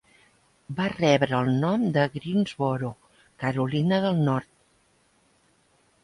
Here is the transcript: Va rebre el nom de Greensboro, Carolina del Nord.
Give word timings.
Va 0.77 0.85
rebre 0.91 1.35
el 1.39 1.49
nom 1.65 1.83
de 1.97 2.05
Greensboro, 2.15 2.89
Carolina 3.43 3.99
del 4.07 4.23
Nord. 4.31 4.49